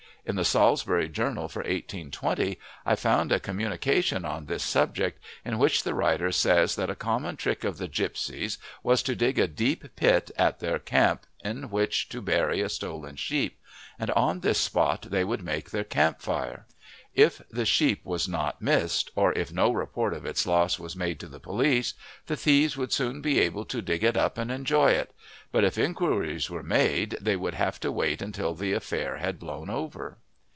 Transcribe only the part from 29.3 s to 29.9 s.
blown